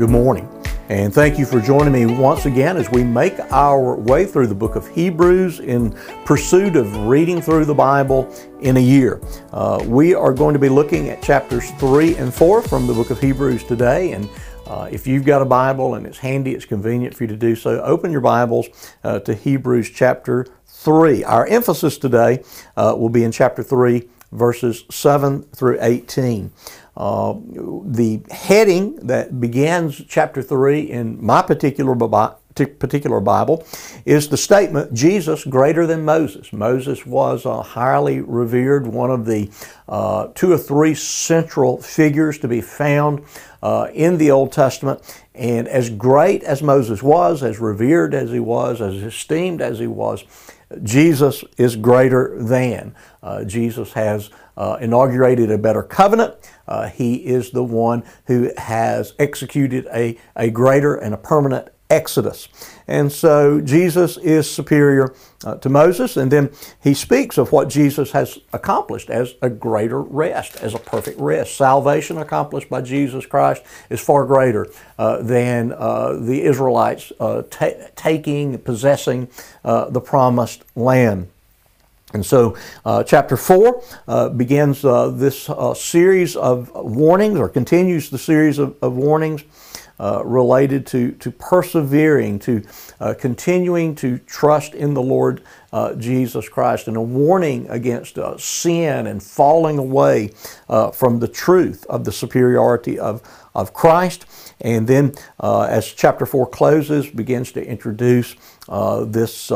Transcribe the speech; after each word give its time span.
Good 0.00 0.08
morning, 0.08 0.48
and 0.88 1.12
thank 1.12 1.38
you 1.38 1.44
for 1.44 1.60
joining 1.60 1.92
me 1.92 2.06
once 2.06 2.46
again 2.46 2.78
as 2.78 2.90
we 2.90 3.04
make 3.04 3.38
our 3.50 3.96
way 3.96 4.24
through 4.24 4.46
the 4.46 4.54
book 4.54 4.74
of 4.74 4.88
Hebrews 4.88 5.60
in 5.60 5.92
pursuit 6.24 6.74
of 6.74 6.96
reading 7.06 7.42
through 7.42 7.66
the 7.66 7.74
Bible 7.74 8.34
in 8.62 8.78
a 8.78 8.80
year. 8.80 9.20
Uh, 9.52 9.84
we 9.86 10.14
are 10.14 10.32
going 10.32 10.54
to 10.54 10.58
be 10.58 10.70
looking 10.70 11.10
at 11.10 11.22
chapters 11.22 11.70
3 11.72 12.16
and 12.16 12.32
4 12.32 12.62
from 12.62 12.86
the 12.86 12.94
book 12.94 13.10
of 13.10 13.20
Hebrews 13.20 13.62
today, 13.64 14.12
and 14.12 14.26
uh, 14.66 14.88
if 14.90 15.06
you've 15.06 15.26
got 15.26 15.42
a 15.42 15.44
Bible 15.44 15.96
and 15.96 16.06
it's 16.06 16.16
handy, 16.16 16.54
it's 16.54 16.64
convenient 16.64 17.14
for 17.14 17.24
you 17.24 17.28
to 17.28 17.36
do 17.36 17.54
so, 17.54 17.82
open 17.82 18.10
your 18.10 18.22
Bibles 18.22 18.68
uh, 19.04 19.18
to 19.18 19.34
Hebrews 19.34 19.90
chapter 19.90 20.46
3. 20.66 21.24
Our 21.24 21.46
emphasis 21.46 21.98
today 21.98 22.42
uh, 22.74 22.94
will 22.96 23.10
be 23.10 23.22
in 23.22 23.32
chapter 23.32 23.62
3, 23.62 24.08
verses 24.32 24.84
7 24.90 25.42
through 25.54 25.78
18. 25.80 26.52
Uh, 26.96 27.34
the 27.84 28.20
heading 28.30 28.96
that 29.06 29.40
begins 29.40 30.02
chapter 30.08 30.42
3 30.42 30.80
in 30.80 31.24
my 31.24 31.42
particular 31.42 31.94
particular 32.54 33.20
Bible 33.20 33.66
is 34.04 34.28
the 34.28 34.36
statement 34.36 34.92
Jesus 34.92 35.44
greater 35.44 35.86
than 35.86 36.04
Moses. 36.04 36.52
Moses 36.52 37.06
was 37.06 37.44
a 37.44 37.62
highly 37.62 38.20
revered, 38.20 38.86
one 38.86 39.10
of 39.10 39.24
the 39.24 39.50
uh, 39.88 40.28
two 40.34 40.52
or 40.52 40.58
three 40.58 40.94
central 40.94 41.80
figures 41.80 42.38
to 42.38 42.48
be 42.48 42.60
found 42.60 43.24
uh, 43.62 43.88
in 43.94 44.18
the 44.18 44.30
Old 44.30 44.52
Testament. 44.52 45.00
And 45.34 45.68
as 45.68 45.90
great 45.90 46.42
as 46.42 46.62
Moses 46.62 47.02
was, 47.02 47.42
as 47.42 47.58
revered 47.58 48.14
as 48.14 48.30
he 48.30 48.40
was, 48.40 48.80
as 48.80 48.94
esteemed 48.96 49.62
as 49.62 49.78
he 49.78 49.86
was, 49.86 50.24
Jesus 50.82 51.44
is 51.56 51.76
greater 51.76 52.36
than. 52.40 52.94
Uh, 53.22 53.44
Jesus 53.44 53.92
has 53.94 54.30
uh, 54.56 54.78
inaugurated 54.80 55.50
a 55.50 55.58
better 55.58 55.82
covenant. 55.82 56.34
Uh, 56.68 56.88
he 56.88 57.14
is 57.16 57.50
the 57.50 57.64
one 57.64 58.04
who 58.26 58.52
has 58.56 59.14
executed 59.18 59.86
a, 59.92 60.18
a 60.36 60.50
greater 60.50 60.94
and 60.94 61.14
a 61.14 61.18
permanent 61.18 61.68
Exodus. 61.90 62.48
And 62.86 63.10
so 63.10 63.60
Jesus 63.60 64.16
is 64.16 64.50
superior 64.50 65.14
uh, 65.44 65.56
to 65.56 65.68
Moses, 65.68 66.16
and 66.16 66.30
then 66.30 66.50
he 66.80 66.94
speaks 66.94 67.36
of 67.36 67.52
what 67.52 67.68
Jesus 67.68 68.12
has 68.12 68.38
accomplished 68.52 69.10
as 69.10 69.34
a 69.42 69.50
greater 69.50 70.00
rest, 70.00 70.56
as 70.56 70.74
a 70.74 70.78
perfect 70.78 71.20
rest. 71.20 71.56
Salvation 71.56 72.18
accomplished 72.18 72.70
by 72.70 72.80
Jesus 72.80 73.26
Christ 73.26 73.62
is 73.90 74.00
far 74.00 74.24
greater 74.24 74.66
uh, 74.98 75.22
than 75.22 75.72
uh, 75.72 76.14
the 76.14 76.42
Israelites 76.42 77.12
uh, 77.20 77.42
taking, 77.96 78.58
possessing 78.58 79.28
uh, 79.64 79.90
the 79.90 80.00
promised 80.00 80.64
land. 80.76 81.28
And 82.12 82.26
so, 82.26 82.56
uh, 82.84 83.04
chapter 83.04 83.36
4 83.36 83.82
uh, 84.08 84.28
begins 84.30 84.84
uh, 84.84 85.10
this 85.10 85.48
uh, 85.48 85.74
series 85.74 86.34
of 86.34 86.72
warnings, 86.74 87.38
or 87.38 87.48
continues 87.48 88.10
the 88.10 88.18
series 88.18 88.58
of, 88.58 88.76
of 88.82 88.94
warnings 88.96 89.44
uh, 90.00 90.22
related 90.24 90.86
to, 90.86 91.12
to 91.12 91.30
persevering, 91.30 92.38
to 92.38 92.64
uh, 93.00 93.12
continuing 93.12 93.94
to 93.94 94.16
trust 94.20 94.74
in 94.74 94.94
the 94.94 95.02
Lord 95.02 95.42
uh, 95.74 95.94
Jesus 95.94 96.48
Christ, 96.48 96.88
and 96.88 96.96
a 96.96 97.02
warning 97.02 97.68
against 97.68 98.16
uh, 98.16 98.38
sin 98.38 99.06
and 99.06 99.22
falling 99.22 99.76
away 99.76 100.32
uh, 100.70 100.90
from 100.90 101.18
the 101.18 101.28
truth 101.28 101.84
of 101.90 102.04
the 102.06 102.12
superiority 102.12 102.98
of, 102.98 103.22
of 103.54 103.74
Christ. 103.74 104.24
And 104.62 104.88
then, 104.88 105.14
as 105.42 105.92
chapter 105.92 106.24
4 106.24 106.48
closes, 106.48 107.06
begins 107.10 107.52
to 107.52 107.62
introduce 107.62 108.36
this 109.06 109.52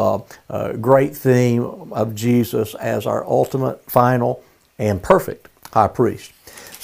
great 0.78 1.16
theme 1.16 1.62
of 1.90 2.14
Jesus 2.14 2.74
as 2.74 3.06
our 3.06 3.24
ultimate, 3.24 3.82
final, 3.90 4.44
and 4.78 5.02
perfect 5.02 5.48
high 5.72 5.88
priest. 5.88 6.32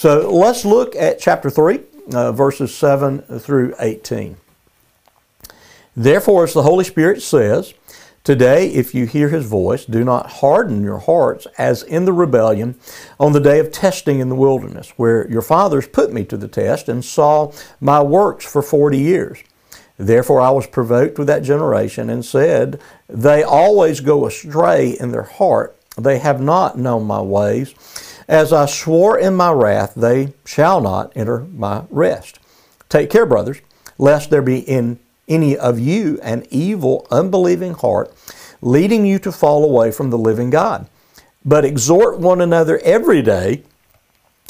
So 0.01 0.35
let's 0.35 0.65
look 0.65 0.97
at 0.97 1.19
chapter 1.19 1.51
3 1.51 1.81
uh, 2.15 2.33
verses 2.33 2.75
7 2.75 3.23
through 3.39 3.75
18. 3.79 4.37
Therefore, 5.97 6.45
as 6.45 6.55
the 6.55 6.63
Holy 6.63 6.85
Spirit 6.85 7.23
says, 7.23 7.75
Today, 8.23 8.69
if 8.69 8.95
you 8.95 9.07
hear 9.07 9.31
his 9.31 9.47
voice, 9.47 9.87
do 9.87 10.05
not 10.05 10.31
harden 10.31 10.85
your 10.85 10.99
hearts 10.99 11.47
as 11.57 11.83
in 11.83 12.05
the 12.05 12.13
rebellion 12.13 12.79
on 13.19 13.33
the 13.33 13.41
day 13.41 13.59
of 13.59 13.73
testing 13.73 14.21
in 14.21 14.29
the 14.29 14.35
wilderness, 14.35 14.93
where 14.97 15.29
your 15.31 15.41
fathers 15.41 15.89
put 15.89 16.13
me 16.13 16.25
to 16.27 16.37
the 16.37 16.47
test 16.47 16.89
and 16.89 17.03
saw 17.03 17.51
my 17.81 18.03
works 18.03 18.45
for 18.45 18.61
forty 18.61 18.99
years. 18.99 19.43
Therefore, 19.97 20.41
I 20.41 20.51
was 20.51 20.67
provoked 20.67 21.19
with 21.19 21.29
that 21.29 21.43
generation 21.43 22.11
and 22.11 22.25
said, 22.25 22.81
They 23.09 23.43
always 23.43 24.01
go 24.01 24.27
astray 24.27 24.97
in 25.01 25.13
their 25.13 25.25
heart, 25.25 25.77
they 25.97 26.19
have 26.19 26.41
not 26.41 26.79
known 26.79 27.07
my 27.07 27.21
ways. 27.21 27.75
As 28.31 28.53
I 28.53 28.67
swore 28.67 29.19
in 29.19 29.35
my 29.35 29.51
wrath, 29.51 29.95
they 29.97 30.35
shall 30.45 30.81
not 30.81 31.13
enter 31.17 31.41
my 31.53 31.83
rest. 31.91 32.39
Take 32.89 33.11
care, 33.11 33.27
brothers, 33.27 33.61
lest 33.99 34.31
there 34.31 34.41
be 34.41 34.61
in 34.61 35.01
any 35.27 35.57
of 35.57 35.81
you 35.81 36.21
an 36.23 36.47
evil, 36.49 37.09
unbelieving 37.11 37.75
heart, 37.75 38.15
leading 38.63 39.05
you 39.05 39.19
to 39.19 39.33
fall 39.33 39.65
away 39.65 39.91
from 39.91 40.11
the 40.11 40.17
living 40.17 40.49
God. 40.49 40.87
But 41.45 41.65
exhort 41.65 42.21
one 42.21 42.41
another 42.41 42.79
every 42.85 43.21
day, 43.21 43.65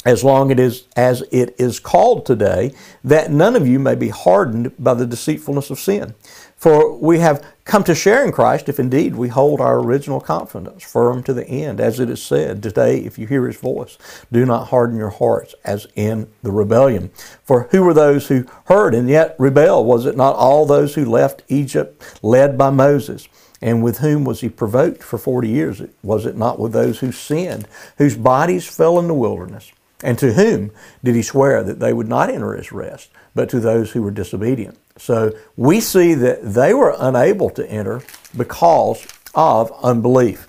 as 0.03 0.23
long 0.23 0.49
it 0.49 0.59
is, 0.59 0.87
as 0.95 1.21
it 1.31 1.55
is 1.59 1.79
called 1.79 2.25
today, 2.25 2.73
that 3.03 3.31
none 3.31 3.55
of 3.55 3.67
you 3.67 3.77
may 3.77 3.95
be 3.95 4.09
hardened 4.09 4.71
by 4.79 4.93
the 4.93 5.05
deceitfulness 5.05 5.69
of 5.69 5.79
sin. 5.79 6.15
For 6.57 6.95
we 6.95 7.19
have 7.19 7.43
come 7.65 7.83
to 7.85 7.95
share 7.95 8.23
in 8.23 8.31
Christ 8.31 8.69
if 8.69 8.79
indeed 8.79 9.15
we 9.15 9.29
hold 9.29 9.61
our 9.61 9.79
original 9.79 10.19
confidence 10.19 10.83
firm 10.83 11.23
to 11.23 11.33
the 11.33 11.47
end. 11.47 11.79
As 11.79 11.99
it 11.99 12.09
is 12.09 12.21
said, 12.21 12.61
today, 12.61 12.99
if 12.99 13.17
you 13.17 13.27
hear 13.27 13.47
his 13.47 13.57
voice, 13.57 13.97
do 14.31 14.45
not 14.45 14.67
harden 14.67 14.97
your 14.97 15.09
hearts 15.09 15.55
as 15.63 15.87
in 15.95 16.31
the 16.43 16.51
rebellion. 16.51 17.09
For 17.43 17.67
who 17.71 17.83
were 17.83 17.93
those 17.93 18.27
who 18.27 18.45
heard 18.65 18.93
and 18.93 19.09
yet 19.09 19.35
rebelled? 19.39 19.87
Was 19.87 20.05
it 20.05 20.17
not 20.17 20.35
all 20.35 20.65
those 20.65 20.95
who 20.95 21.05
left 21.05 21.43
Egypt 21.47 22.19
led 22.21 22.57
by 22.57 22.69
Moses? 22.69 23.27
And 23.59 23.83
with 23.83 23.99
whom 23.99 24.23
was 24.23 24.41
he 24.41 24.49
provoked 24.49 25.03
for 25.03 25.19
40 25.19 25.47
years? 25.47 25.81
Was 26.01 26.25
it 26.25 26.35
not 26.35 26.59
with 26.59 26.73
those 26.73 26.99
who 26.99 27.11
sinned, 27.11 27.67
whose 27.97 28.17
bodies 28.17 28.67
fell 28.67 28.97
in 28.97 29.07
the 29.07 29.13
wilderness? 29.13 29.71
And 30.03 30.17
to 30.19 30.33
whom 30.33 30.71
did 31.03 31.15
he 31.15 31.21
swear 31.21 31.63
that 31.63 31.79
they 31.79 31.93
would 31.93 32.07
not 32.07 32.29
enter 32.29 32.53
his 32.53 32.71
rest, 32.71 33.09
but 33.35 33.49
to 33.49 33.59
those 33.59 33.91
who 33.91 34.01
were 34.01 34.11
disobedient? 34.11 34.77
So 34.97 35.31
we 35.55 35.79
see 35.79 36.13
that 36.15 36.53
they 36.53 36.73
were 36.73 36.95
unable 36.97 37.49
to 37.51 37.69
enter 37.69 38.01
because 38.35 39.05
of 39.33 39.71
unbelief. 39.83 40.47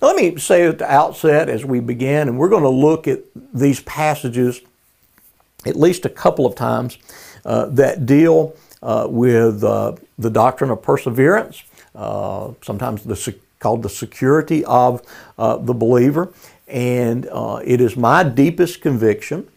Now, 0.00 0.08
let 0.08 0.16
me 0.16 0.38
say 0.38 0.66
at 0.66 0.78
the 0.78 0.90
outset 0.90 1.48
as 1.48 1.64
we 1.64 1.80
begin, 1.80 2.28
and 2.28 2.38
we're 2.38 2.48
going 2.48 2.62
to 2.62 2.68
look 2.68 3.08
at 3.08 3.20
these 3.52 3.80
passages 3.80 4.60
at 5.66 5.76
least 5.76 6.04
a 6.04 6.10
couple 6.10 6.46
of 6.46 6.54
times 6.54 6.98
uh, 7.44 7.66
that 7.66 8.06
deal 8.06 8.54
uh, 8.82 9.06
with 9.08 9.64
uh, 9.64 9.94
the 10.18 10.30
doctrine 10.30 10.70
of 10.70 10.82
perseverance, 10.82 11.62
uh, 11.94 12.52
sometimes 12.62 13.02
the, 13.04 13.34
called 13.58 13.82
the 13.82 13.88
security 13.88 14.64
of 14.66 15.02
uh, 15.38 15.56
the 15.56 15.72
believer. 15.72 16.32
And 16.66 17.26
uh, 17.30 17.60
it 17.64 17.80
is 17.80 17.96
my 17.96 18.22
deepest 18.22 18.80
conviction 18.80 19.48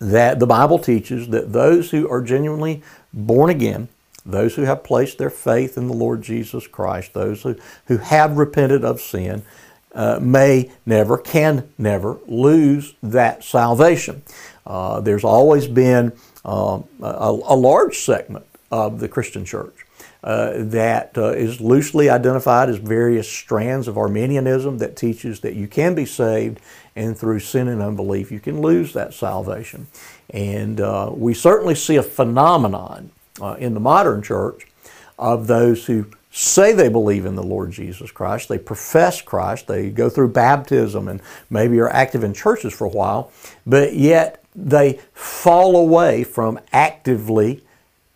that 0.00 0.38
the 0.38 0.46
Bible 0.46 0.78
teaches 0.78 1.28
that 1.28 1.52
those 1.52 1.90
who 1.90 2.08
are 2.08 2.22
genuinely 2.22 2.82
born 3.12 3.50
again, 3.50 3.88
those 4.24 4.54
who 4.54 4.62
have 4.62 4.82
placed 4.82 5.18
their 5.18 5.30
faith 5.30 5.76
in 5.76 5.88
the 5.88 5.94
Lord 5.94 6.22
Jesus 6.22 6.66
Christ, 6.66 7.12
those 7.12 7.42
who, 7.42 7.56
who 7.86 7.98
have 7.98 8.38
repented 8.38 8.84
of 8.84 9.00
sin, 9.00 9.42
uh, 9.94 10.18
may 10.22 10.70
never, 10.86 11.18
can 11.18 11.70
never 11.76 12.18
lose 12.26 12.94
that 13.02 13.42
salvation. 13.42 14.22
Uh, 14.64 15.00
there's 15.00 15.24
always 15.24 15.66
been 15.66 16.12
um, 16.44 16.84
a, 17.02 17.38
a, 17.44 17.56
large 17.56 17.98
segment 17.98 18.46
of 18.70 19.00
the 19.00 19.08
Christian 19.08 19.44
church 19.44 19.84
uh, 20.22 20.52
that 20.56 21.16
uh, 21.16 21.30
is 21.30 21.60
loosely 21.60 22.10
identified 22.10 22.68
as 22.68 22.76
various 22.76 23.30
strands 23.30 23.88
of 23.88 23.96
Arminianism 23.96 24.78
that 24.78 24.96
teaches 24.96 25.40
that 25.40 25.54
you 25.54 25.66
can 25.66 25.94
be 25.94 26.04
saved 26.04 26.60
and 26.94 27.16
through 27.16 27.40
sin 27.40 27.68
and 27.68 27.80
unbelief 27.80 28.30
you 28.30 28.40
can 28.40 28.60
lose 28.60 28.92
that 28.92 29.14
salvation. 29.14 29.86
And 30.30 30.80
uh, 30.80 31.10
we 31.14 31.34
certainly 31.34 31.74
see 31.74 31.96
a 31.96 32.02
phenomenon 32.02 33.10
uh, 33.40 33.56
in 33.58 33.74
the 33.74 33.80
modern 33.80 34.22
church 34.22 34.66
of 35.18 35.46
those 35.46 35.86
who 35.86 36.06
say 36.30 36.72
they 36.72 36.88
believe 36.88 37.26
in 37.26 37.34
the 37.34 37.42
Lord 37.42 37.72
Jesus 37.72 38.10
Christ, 38.10 38.48
they 38.48 38.58
profess 38.58 39.20
Christ, 39.20 39.66
they 39.66 39.90
go 39.90 40.08
through 40.08 40.28
baptism 40.28 41.08
and 41.08 41.20
maybe 41.48 41.78
are 41.80 41.88
active 41.88 42.22
in 42.22 42.34
churches 42.34 42.72
for 42.72 42.84
a 42.84 42.90
while, 42.90 43.32
but 43.66 43.94
yet 43.94 44.44
they 44.54 45.00
fall 45.12 45.76
away 45.76 46.24
from 46.24 46.58
actively 46.72 47.64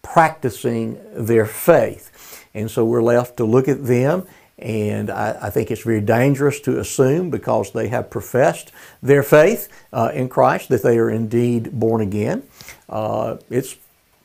practicing 0.05 1.01
their 1.13 1.47
faith. 1.47 2.47
And 2.55 2.71
so 2.71 2.85
we're 2.85 3.03
left 3.03 3.37
to 3.39 3.45
look 3.45 3.67
at 3.67 3.85
them 3.85 4.27
and 4.57 5.11
I, 5.11 5.37
I, 5.43 5.51
think 5.51 5.73
it's 5.73 5.83
very 5.83 6.01
dangerous 6.01 6.61
to 6.61 6.79
assume 6.79 7.29
because 7.29 7.73
they 7.73 7.89
have 7.89 8.09
professed 8.09 8.71
their 9.03 9.25
faith 9.25 9.69
uh, 9.93 10.13
in 10.15 10.29
Christ 10.29 10.69
that 10.69 10.83
they 10.83 10.97
are 10.99 11.11
indeed 11.11 11.73
born 11.73 12.01
again. 12.01 12.45
Uh, 12.89 13.39
it's 13.51 13.77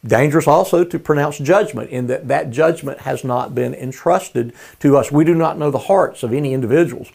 dangerous 0.05 0.47
also 0.47 0.83
to 0.83 0.99
pronounce 0.99 1.39
judgment 1.39 1.89
in 1.89 2.07
that 2.07 2.27
that 2.27 2.51
judgment 2.51 3.01
has 3.01 3.23
not 3.23 3.55
been 3.55 3.73
entrusted 3.73 4.53
to 4.79 4.97
us. 4.97 5.11
We 5.11 5.25
do 5.25 5.33
not 5.33 5.57
know 5.57 5.71
the 5.71 5.79
hearts 5.79 6.21
of 6.21 6.31
any 6.31 6.53
individuals. 6.53 7.11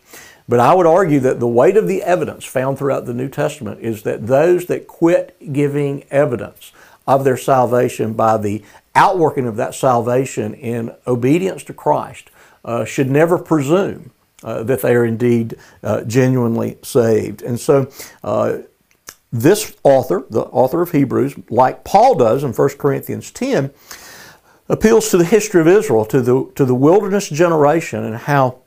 But 0.46 0.60
I 0.60 0.74
would 0.74 0.86
argue 0.86 1.20
that 1.20 1.40
the 1.40 1.48
weight 1.48 1.76
of 1.76 1.88
the 1.88 2.02
evidence 2.02 2.44
found 2.44 2.76
throughout 2.76 3.06
the 3.06 3.14
New 3.14 3.28
Testament 3.28 3.80
is 3.80 4.02
that 4.02 4.26
those 4.26 4.66
that 4.66 4.86
quit 4.86 5.36
giving 5.52 6.04
evidence 6.10 6.72
of 7.06 7.24
their 7.24 7.36
salvation 7.36 8.12
by 8.14 8.36
the 8.36 8.62
outworking 8.94 9.46
of 9.46 9.56
that 9.56 9.74
salvation 9.74 10.54
in 10.54 10.94
obedience 11.06 11.64
to 11.64 11.74
Christ 11.74 12.30
uh, 12.64 12.84
should 12.84 13.10
never 13.10 13.38
presume 13.38 14.10
uh, 14.42 14.62
that 14.62 14.82
they 14.82 14.94
are 14.94 15.04
indeed 15.04 15.56
uh, 15.82 16.02
genuinely 16.02 16.78
saved. 16.82 17.42
And 17.42 17.58
so, 17.58 17.90
uh, 18.22 18.58
this 19.32 19.76
author, 19.82 20.24
the 20.30 20.42
author 20.42 20.80
of 20.80 20.92
Hebrews, 20.92 21.34
like 21.50 21.82
Paul 21.82 22.14
does 22.14 22.44
in 22.44 22.52
1 22.52 22.68
Corinthians 22.78 23.32
10, 23.32 23.72
appeals 24.68 25.10
to 25.10 25.16
the 25.16 25.24
history 25.24 25.60
of 25.60 25.66
Israel, 25.66 26.04
to 26.06 26.20
the, 26.20 26.50
to 26.54 26.64
the 26.64 26.74
wilderness 26.74 27.28
generation, 27.28 28.04
and 28.04 28.16
how 28.16 28.60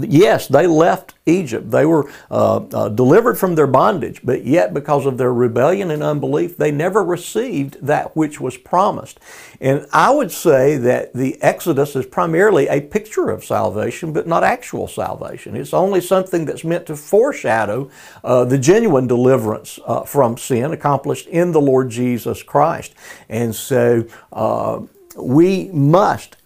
yes, 0.00 0.48
they 0.48 0.66
left 0.66 1.14
Egypt. 1.26 1.70
They 1.70 1.84
were 1.84 2.10
uh, 2.30 2.56
uh, 2.72 2.88
delivered 2.88 3.38
from 3.38 3.54
their 3.54 3.66
bondage, 3.66 4.20
but 4.24 4.44
yet 4.44 4.72
because 4.72 5.06
of 5.06 5.18
their 5.18 5.32
rebellion 5.32 5.90
and 5.90 6.02
unbelief, 6.02 6.56
they 6.56 6.70
never 6.70 7.04
received 7.04 7.78
that 7.82 8.16
which 8.16 8.40
was 8.40 8.56
promised. 8.56 9.20
And 9.60 9.86
I 9.92 10.10
would 10.10 10.32
say 10.32 10.76
that 10.78 11.14
the 11.14 11.40
Exodus 11.42 11.96
is 11.96 12.06
primarily 12.06 12.68
a 12.68 12.80
picture 12.80 13.30
of 13.30 13.44
salvation, 13.44 14.12
but 14.12 14.26
not 14.26 14.42
actual 14.44 14.86
salvation. 14.86 15.56
It's 15.56 15.74
only 15.74 16.00
something 16.00 16.44
that's 16.44 16.64
meant 16.64 16.86
to 16.86 16.96
foreshadow 16.96 17.90
uh, 18.24 18.44
the 18.44 18.58
genuine 18.58 19.06
deliverance 19.06 19.78
uh, 19.86 20.02
from 20.02 20.36
sin 20.38 20.72
accomplished 20.72 21.26
in 21.28 21.52
the 21.52 21.60
Lord 21.60 21.90
Jesus 21.90 22.42
Christ. 22.42 22.94
And 23.28 23.54
so 23.54 24.06
uh, 24.32 24.80
we 25.16 25.68
must 25.72 26.36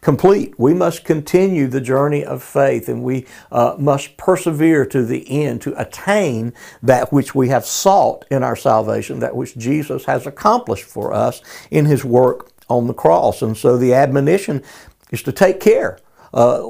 complete. 0.00 0.58
We 0.58 0.72
must 0.72 1.04
continue 1.04 1.66
the 1.66 1.80
journey 1.80 2.24
of 2.24 2.42
faith 2.42 2.88
and 2.88 3.02
we 3.02 3.26
uh, 3.52 3.76
must 3.78 4.16
persevere 4.16 4.86
to 4.86 5.04
the 5.04 5.28
end 5.30 5.60
to 5.62 5.80
attain 5.80 6.54
that 6.82 7.12
which 7.12 7.34
we 7.34 7.48
have 7.48 7.66
sought 7.66 8.24
in 8.30 8.42
our 8.42 8.56
salvation, 8.56 9.20
that 9.20 9.36
which 9.36 9.56
Jesus 9.56 10.06
has 10.06 10.26
accomplished 10.26 10.84
for 10.84 11.12
us 11.12 11.42
in 11.70 11.84
His 11.84 12.04
work 12.04 12.50
on 12.68 12.86
the 12.86 12.94
cross. 12.94 13.42
And 13.42 13.56
so 13.56 13.76
the 13.76 13.92
admonition 13.92 14.62
is 15.10 15.22
to 15.24 15.32
take 15.32 15.60
care. 15.60 15.98
Uh, 16.32 16.62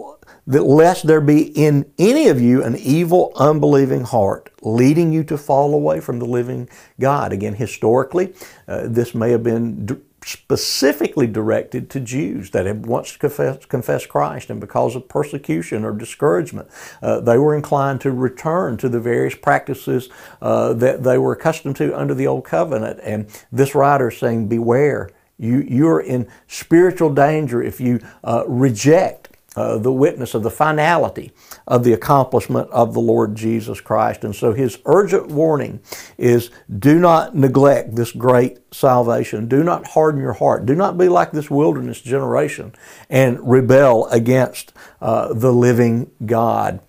that 0.46 0.64
lest 0.64 1.06
there 1.06 1.20
be 1.20 1.42
in 1.42 1.92
any 1.98 2.26
of 2.26 2.40
you 2.40 2.64
an 2.64 2.74
evil, 2.76 3.30
unbelieving 3.36 4.02
heart, 4.02 4.50
leading 4.62 5.12
you 5.12 5.22
to 5.22 5.38
fall 5.38 5.74
away 5.74 6.00
from 6.00 6.18
the 6.18 6.24
living 6.24 6.68
God. 6.98 7.32
Again, 7.32 7.54
historically, 7.54 8.34
uh, 8.66 8.88
this 8.88 9.14
may 9.14 9.30
have 9.30 9.44
been 9.44 10.02
specifically 10.25 11.26
directed 11.26 11.88
to 11.90 12.00
Jews 12.00 12.50
that 12.50 12.67
had 12.67 12.87
once 12.87 13.17
confessed, 13.17 13.69
confessed 13.69 14.08
Christ, 14.08 14.50
and 14.50 14.61
because 14.61 14.94
of 14.94 15.08
persecution 15.08 15.84
or 15.84 15.93
discouragement, 15.93 16.69
uh, 17.02 17.20
they 17.20 17.38
were 17.38 17.55
inclined 17.55 18.00
to 18.02 18.11
return 18.11 18.76
to 18.78 18.88
the 18.88 19.00
various 19.00 19.34
practices 19.34 20.08
uh, 20.43 20.72
that 20.75 21.02
they 21.02 21.19
were 21.19 21.32
accustomed 21.32 21.76
to 21.76 21.99
under 21.99 22.14
the 22.14 22.26
Old 22.26 22.44
Covenant. 22.44 23.00
And 23.02 23.26
this 23.50 23.75
writer 23.75 24.08
is 24.08 24.19
saying, 24.19 24.49
Beware, 24.49 25.11
you, 25.38 25.64
you're 25.67 26.00
in 26.00 26.28
spiritual 26.49 27.14
danger 27.14 27.62
if 27.62 27.81
you 27.81 28.00
uh, 28.23 28.44
reject 28.46 29.29
uh, 29.56 29.79
the 29.79 29.93
witness 29.93 30.35
of 30.35 30.44
the 30.44 30.50
finality 30.50 31.32
of 31.67 31.82
the 31.82 31.93
accomplishment 31.93 32.70
of 32.70 32.94
the 32.94 33.00
Lord 33.00 33.35
Jesus 33.35 33.81
Christ. 33.81 34.23
And 34.23 34.35
so 34.35 34.52
his 34.52 34.79
urgent 34.85 35.26
warning 35.29 35.81
is 36.17 36.50
do 36.79 37.00
not 37.00 37.35
neglect 37.35 37.97
this 37.97 38.12
great 38.12 38.58
salvation. 38.73 39.49
Do 39.49 39.64
not 39.64 39.88
harden 39.88 40.20
your 40.20 40.35
heart. 40.35 40.67
Do 40.67 40.75
not 40.76 40.97
be 40.97 41.08
like 41.08 41.32
this 41.32 41.50
wilderness 41.50 42.00
generation 42.00 42.75
and 43.08 43.38
rebel 43.43 44.06
against 44.08 44.73
uh, 45.00 45.35
the 45.35 45.52
living 45.52 46.11
God. 46.25 46.81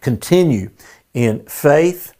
Continue 0.00 0.70
in 1.14 1.44
faith, 1.44 2.12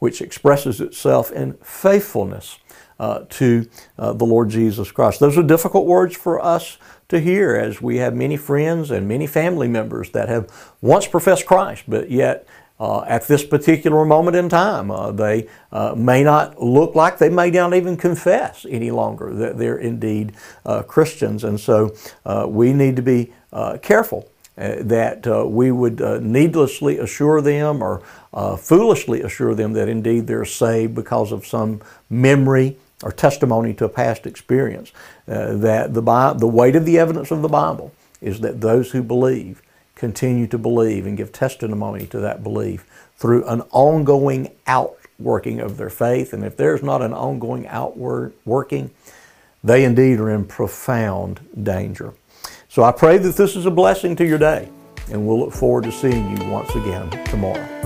which 0.00 0.20
expresses 0.20 0.80
itself 0.80 1.32
in 1.32 1.54
faithfulness 1.62 2.58
uh, 3.02 3.24
to 3.28 3.68
uh, 3.98 4.12
the 4.12 4.24
Lord 4.24 4.48
Jesus 4.48 4.92
Christ. 4.92 5.18
Those 5.18 5.36
are 5.36 5.42
difficult 5.42 5.86
words 5.86 6.16
for 6.16 6.40
us 6.40 6.78
to 7.08 7.18
hear 7.18 7.56
as 7.56 7.82
we 7.82 7.96
have 7.96 8.14
many 8.14 8.36
friends 8.36 8.92
and 8.92 9.08
many 9.08 9.26
family 9.26 9.66
members 9.66 10.10
that 10.10 10.28
have 10.28 10.48
once 10.80 11.08
professed 11.08 11.44
Christ, 11.44 11.82
but 11.88 12.12
yet 12.12 12.46
uh, 12.78 13.02
at 13.02 13.26
this 13.26 13.44
particular 13.44 14.04
moment 14.04 14.36
in 14.36 14.48
time, 14.48 14.92
uh, 14.92 15.10
they 15.10 15.48
uh, 15.72 15.94
may 15.96 16.22
not 16.22 16.62
look 16.62 16.94
like 16.94 17.18
they 17.18 17.28
may 17.28 17.50
not 17.50 17.74
even 17.74 17.96
confess 17.96 18.64
any 18.70 18.92
longer 18.92 19.34
that 19.34 19.58
they're 19.58 19.78
indeed 19.78 20.32
uh, 20.64 20.82
Christians. 20.82 21.42
And 21.42 21.58
so 21.58 21.96
uh, 22.24 22.46
we 22.48 22.72
need 22.72 22.94
to 22.96 23.02
be 23.02 23.32
uh, 23.52 23.78
careful 23.82 24.28
that 24.54 25.26
we 25.50 25.72
would 25.72 25.98
needlessly 26.22 26.98
assure 26.98 27.40
them 27.40 27.82
or 27.82 28.00
foolishly 28.58 29.22
assure 29.22 29.54
them 29.54 29.72
that 29.72 29.88
indeed 29.88 30.26
they're 30.26 30.44
saved 30.44 30.94
because 30.94 31.32
of 31.32 31.44
some 31.44 31.80
memory 32.10 32.76
or 33.02 33.12
testimony 33.12 33.74
to 33.74 33.84
a 33.84 33.88
past 33.88 34.26
experience. 34.26 34.92
Uh, 35.28 35.56
that 35.56 35.94
the, 35.94 36.34
the 36.38 36.46
weight 36.46 36.76
of 36.76 36.84
the 36.84 36.98
evidence 36.98 37.30
of 37.30 37.42
the 37.42 37.48
Bible 37.48 37.92
is 38.20 38.40
that 38.40 38.60
those 38.60 38.92
who 38.92 39.02
believe 39.02 39.62
continue 39.94 40.46
to 40.46 40.58
believe 40.58 41.06
and 41.06 41.16
give 41.16 41.32
testimony 41.32 42.06
to 42.06 42.18
that 42.18 42.42
belief 42.42 42.86
through 43.16 43.44
an 43.46 43.62
ongoing 43.70 44.50
outworking 44.66 45.60
of 45.60 45.76
their 45.76 45.90
faith. 45.90 46.32
And 46.32 46.44
if 46.44 46.56
there's 46.56 46.82
not 46.82 47.02
an 47.02 47.12
ongoing 47.12 47.66
outward 47.68 48.32
working, 48.44 48.90
they 49.62 49.84
indeed 49.84 50.18
are 50.18 50.30
in 50.30 50.44
profound 50.44 51.40
danger. 51.62 52.14
So 52.68 52.82
I 52.82 52.90
pray 52.90 53.18
that 53.18 53.36
this 53.36 53.54
is 53.54 53.66
a 53.66 53.70
blessing 53.70 54.16
to 54.16 54.26
your 54.26 54.38
day, 54.38 54.68
and 55.10 55.26
we'll 55.26 55.38
look 55.38 55.52
forward 55.52 55.84
to 55.84 55.92
seeing 55.92 56.36
you 56.36 56.50
once 56.50 56.74
again 56.74 57.10
tomorrow. 57.26 57.81